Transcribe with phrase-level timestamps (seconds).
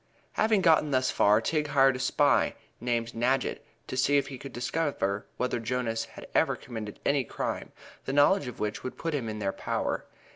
[0.31, 4.51] Having got thus far, Tigg hired a spy named Nadgett to see if he could
[4.51, 7.71] discover whether Jonas had ever committed any crime,
[8.05, 10.05] the knowledge of which would put him in their power.